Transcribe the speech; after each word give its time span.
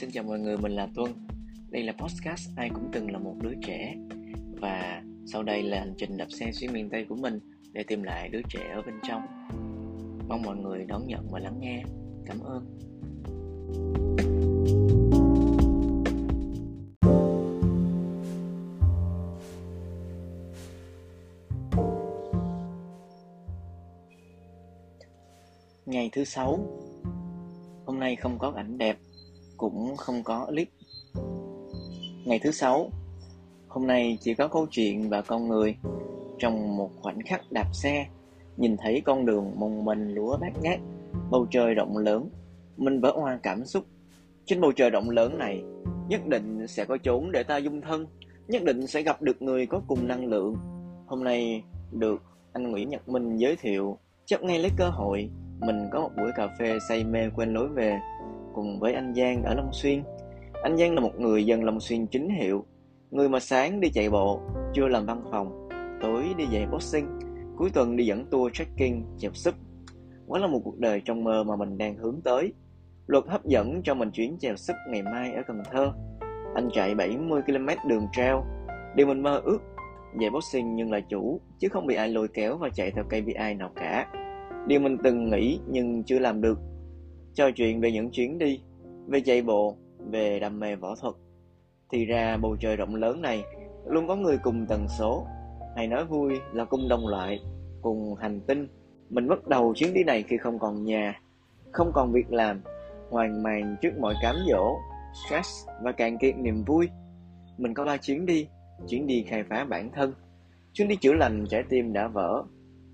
xin 0.00 0.10
chào 0.10 0.24
mọi 0.24 0.38
người, 0.38 0.56
mình 0.56 0.72
là 0.72 0.88
Tuân. 0.94 1.12
Đây 1.70 1.82
là 1.82 1.92
podcast 1.92 2.48
Ai 2.56 2.70
cũng 2.74 2.88
từng 2.92 3.10
là 3.10 3.18
một 3.18 3.34
đứa 3.40 3.54
trẻ 3.62 3.94
và 4.60 5.02
sau 5.26 5.42
đây 5.42 5.62
là 5.62 5.78
hành 5.78 5.94
trình 5.98 6.16
đạp 6.16 6.26
xe 6.30 6.52
xuyên 6.52 6.72
miền 6.72 6.90
Tây 6.90 7.06
của 7.08 7.16
mình 7.16 7.40
để 7.72 7.82
tìm 7.82 8.02
lại 8.02 8.28
đứa 8.28 8.40
trẻ 8.48 8.70
ở 8.74 8.82
bên 8.82 8.94
trong. 9.08 9.22
Mong 10.28 10.42
mọi 10.42 10.56
người 10.56 10.84
đón 10.84 11.06
nhận 11.06 11.28
và 11.30 11.38
lắng 11.38 11.60
nghe. 11.60 11.82
Cảm 12.26 12.40
ơn. 12.40 12.78
Ngày 25.86 26.10
thứ 26.12 26.24
sáu 26.24 26.58
Hôm 27.86 28.00
nay 28.00 28.16
không 28.16 28.38
có 28.38 28.52
ảnh 28.56 28.78
đẹp 28.78 28.98
cũng 29.56 29.96
không 29.96 30.22
có 30.24 30.46
clip. 30.46 30.68
Ngày 32.24 32.40
thứ 32.42 32.50
sáu, 32.50 32.90
Hôm 33.68 33.86
nay 33.86 34.18
chỉ 34.20 34.34
có 34.34 34.48
câu 34.48 34.66
chuyện 34.70 35.08
và 35.08 35.22
con 35.22 35.48
người. 35.48 35.76
Trong 36.38 36.76
một 36.76 36.90
khoảnh 37.00 37.18
khắc 37.26 37.52
đạp 37.52 37.66
xe, 37.72 38.06
Nhìn 38.56 38.76
thấy 38.76 39.02
con 39.04 39.26
đường 39.26 39.52
mông 39.56 39.84
mình 39.84 40.14
lúa 40.14 40.36
bát 40.36 40.52
ngát, 40.62 40.80
Bầu 41.30 41.46
trời 41.50 41.74
rộng 41.74 41.98
lớn, 41.98 42.28
Mình 42.76 43.00
vỡ 43.00 43.12
hoa 43.16 43.38
cảm 43.42 43.64
xúc. 43.64 43.84
Trên 44.44 44.60
bầu 44.60 44.72
trời 44.72 44.90
rộng 44.90 45.10
lớn 45.10 45.38
này, 45.38 45.62
Nhất 46.08 46.26
định 46.26 46.66
sẽ 46.68 46.84
có 46.84 46.98
chốn 47.02 47.32
để 47.32 47.42
ta 47.42 47.56
dung 47.56 47.80
thân, 47.80 48.06
Nhất 48.48 48.62
định 48.62 48.86
sẽ 48.86 49.02
gặp 49.02 49.22
được 49.22 49.42
người 49.42 49.66
có 49.66 49.82
cùng 49.86 50.08
năng 50.08 50.26
lượng. 50.26 50.56
Hôm 51.06 51.24
nay 51.24 51.62
được 51.92 52.22
anh 52.52 52.70
Nguyễn 52.70 52.88
Nhật 52.88 53.08
Minh 53.08 53.36
giới 53.36 53.56
thiệu 53.56 53.98
Chấp 54.26 54.42
ngay 54.42 54.58
lấy 54.58 54.70
cơ 54.76 54.88
hội, 54.88 55.30
mình 55.60 55.88
có 55.92 56.00
một 56.00 56.10
buổi 56.16 56.30
cà 56.36 56.48
phê 56.58 56.78
say 56.88 57.04
mê 57.04 57.30
quên 57.36 57.54
lối 57.54 57.68
về 57.68 57.98
cùng 58.56 58.80
với 58.80 58.92
anh 58.92 59.14
Giang 59.14 59.42
ở 59.42 59.54
Long 59.54 59.72
Xuyên. 59.72 60.02
Anh 60.62 60.76
Giang 60.76 60.94
là 60.94 61.00
một 61.00 61.20
người 61.20 61.46
dân 61.46 61.64
Long 61.64 61.80
Xuyên 61.80 62.06
chính 62.06 62.28
hiệu, 62.28 62.64
người 63.10 63.28
mà 63.28 63.40
sáng 63.40 63.80
đi 63.80 63.88
chạy 63.90 64.10
bộ, 64.10 64.40
chưa 64.74 64.88
làm 64.88 65.06
văn 65.06 65.22
phòng, 65.30 65.68
tối 66.02 66.24
đi 66.36 66.44
dạy 66.50 66.66
boxing, 66.72 67.18
cuối 67.56 67.70
tuần 67.74 67.96
đi 67.96 68.06
dẫn 68.06 68.26
tour 68.30 68.52
trekking, 68.52 69.02
chèo 69.18 69.30
súp. 69.34 69.54
Quá 70.26 70.40
là 70.40 70.46
một 70.46 70.60
cuộc 70.64 70.78
đời 70.78 71.02
trong 71.04 71.24
mơ 71.24 71.44
mà 71.44 71.56
mình 71.56 71.78
đang 71.78 71.96
hướng 71.96 72.20
tới. 72.24 72.52
Luật 73.06 73.24
hấp 73.28 73.44
dẫn 73.44 73.82
cho 73.84 73.94
mình 73.94 74.10
chuyến 74.10 74.36
chèo 74.38 74.56
súp 74.56 74.76
ngày 74.90 75.02
mai 75.02 75.32
ở 75.32 75.42
Cần 75.46 75.62
Thơ. 75.72 75.92
Anh 76.54 76.68
chạy 76.72 76.94
70 76.94 77.42
km 77.46 77.88
đường 77.88 78.06
treo, 78.12 78.44
điều 78.94 79.06
mình 79.06 79.22
mơ 79.22 79.40
ước. 79.44 79.58
Dạy 80.20 80.30
boxing 80.30 80.76
nhưng 80.76 80.92
là 80.92 81.00
chủ, 81.00 81.40
chứ 81.58 81.68
không 81.68 81.86
bị 81.86 81.94
ai 81.94 82.08
lôi 82.08 82.28
kéo 82.28 82.56
và 82.56 82.68
chạy 82.74 82.90
theo 82.90 83.04
KPI 83.04 83.54
nào 83.58 83.70
cả. 83.76 84.06
Điều 84.66 84.80
mình 84.80 84.96
từng 85.04 85.30
nghĩ 85.30 85.60
nhưng 85.68 86.02
chưa 86.04 86.18
làm 86.18 86.40
được 86.40 86.58
Trò 87.36 87.50
chuyện 87.50 87.80
về 87.80 87.92
những 87.92 88.10
chuyến 88.10 88.38
đi, 88.38 88.60
Về 89.06 89.20
chạy 89.20 89.42
bộ, 89.42 89.76
Về 90.10 90.40
đam 90.40 90.60
mê 90.60 90.76
võ 90.76 90.94
thuật. 91.00 91.14
Thì 91.92 92.04
ra 92.04 92.36
bầu 92.36 92.56
trời 92.60 92.76
rộng 92.76 92.94
lớn 92.94 93.22
này 93.22 93.44
Luôn 93.86 94.08
có 94.08 94.16
người 94.16 94.38
cùng 94.42 94.66
tần 94.68 94.86
số. 94.98 95.26
Hay 95.76 95.86
nói 95.86 96.04
vui 96.04 96.32
là 96.52 96.64
cùng 96.64 96.88
đồng 96.88 97.08
loại, 97.08 97.40
Cùng 97.82 98.14
hành 98.14 98.40
tinh. 98.46 98.68
Mình 99.10 99.28
bắt 99.28 99.46
đầu 99.46 99.74
chuyến 99.76 99.94
đi 99.94 100.04
này 100.04 100.22
khi 100.22 100.36
không 100.36 100.58
còn 100.58 100.84
nhà, 100.84 101.20
Không 101.72 101.90
còn 101.94 102.12
việc 102.12 102.32
làm 102.32 102.62
Hoàn 103.10 103.42
màn 103.42 103.76
trước 103.82 103.98
mọi 104.00 104.14
cám 104.22 104.36
dỗ, 104.50 104.76
Stress 105.26 105.48
và 105.82 105.92
cạn 105.92 106.18
kiệt 106.18 106.36
niềm 106.38 106.64
vui. 106.64 106.88
Mình 107.58 107.74
có 107.74 107.84
ba 107.84 107.96
chuyến 107.96 108.26
đi 108.26 108.48
Chuyến 108.88 109.06
đi 109.06 109.24
khai 109.28 109.44
phá 109.50 109.64
bản 109.64 109.90
thân, 109.94 110.12
Chuyến 110.72 110.88
đi 110.88 110.96
chữa 110.96 111.12
lành 111.12 111.44
trái 111.48 111.62
tim 111.68 111.92
đã 111.92 112.08
vỡ, 112.08 112.44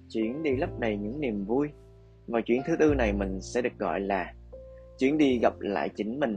chuyến 0.08 0.42
đi 0.42 0.56
lấp 0.56 0.70
đầy 0.78 0.96
những 0.96 1.20
niềm 1.20 1.44
vui 1.44 1.68
và 2.26 2.40
chuyến 2.40 2.62
thứ 2.66 2.76
tư 2.78 2.94
này 2.94 3.12
mình 3.12 3.40
sẽ 3.40 3.62
được 3.62 3.78
gọi 3.78 4.00
là 4.00 4.34
chuyến 4.98 5.18
đi 5.18 5.38
gặp 5.38 5.60
lại 5.60 5.88
chính 5.88 6.20
mình. 6.20 6.36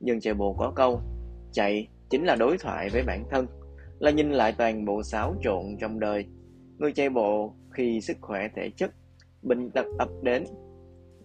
Dân 0.00 0.20
chạy 0.20 0.34
bộ 0.34 0.54
có 0.58 0.72
câu, 0.76 1.00
chạy 1.52 1.88
chính 2.10 2.24
là 2.24 2.36
đối 2.36 2.58
thoại 2.58 2.88
với 2.92 3.02
bản 3.06 3.24
thân, 3.30 3.46
là 3.98 4.10
nhìn 4.10 4.30
lại 4.30 4.54
toàn 4.58 4.84
bộ 4.84 5.02
xáo 5.02 5.34
trộn 5.42 5.64
trong 5.80 6.00
đời. 6.00 6.26
Người 6.78 6.92
chạy 6.92 7.10
bộ 7.10 7.54
khi 7.70 8.00
sức 8.00 8.16
khỏe, 8.20 8.48
thể 8.56 8.70
chất, 8.76 8.90
bệnh 9.42 9.70
tật 9.70 9.86
ập 9.98 10.08
đến, 10.22 10.44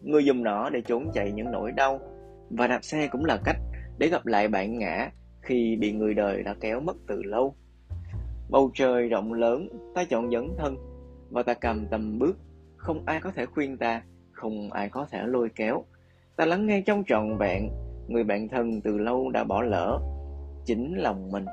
người 0.02 0.26
dùng 0.26 0.44
nó 0.44 0.70
để 0.70 0.82
trốn 0.82 1.12
chạy 1.14 1.32
những 1.32 1.52
nỗi 1.52 1.72
đau. 1.72 2.00
Và 2.50 2.68
đạp 2.68 2.84
xe 2.84 3.08
cũng 3.12 3.26
là 3.26 3.40
cách 3.46 3.58
để 3.98 4.08
gặp 4.08 4.26
lại 4.26 4.48
bạn 4.48 4.80
ngã 4.80 5.12
khi 5.42 5.78
bị 5.80 5.92
người 5.92 6.14
đời 6.14 6.44
đã 6.44 6.56
kéo 6.62 6.80
mất 6.80 6.98
từ 7.08 7.24
lâu. 7.24 7.56
Bầu 8.50 8.72
trời 8.74 9.10
rộng 9.10 9.34
lớn, 9.34 9.68
ta 9.96 10.04
chọn 10.04 10.32
dấn 10.32 10.50
thân 10.58 10.76
và 11.30 11.44
ta 11.44 11.54
cầm 11.54 11.88
tầm 11.92 12.20
bước 12.20 12.38
không 12.80 13.04
ai 13.06 13.22
có 13.22 13.32
thể 13.32 13.46
khuyên 13.46 13.78
ta, 13.78 14.04
không 14.32 14.72
ai 14.72 14.90
có 14.90 15.08
thể 15.12 15.24
lôi 15.26 15.50
kéo. 15.56 15.86
Ta 16.36 16.46
lắng 16.46 16.66
nghe 16.66 16.84
trong 16.86 17.04
trọn 17.08 17.38
vẹn, 17.38 17.70
người 18.08 18.24
bạn 18.24 18.48
thân 18.50 18.82
từ 18.82 18.98
lâu 18.98 19.30
đã 19.30 19.44
bỏ 19.44 19.62
lỡ, 19.62 20.00
chính 20.66 20.94
lòng 20.98 21.32
mình. 21.32 21.46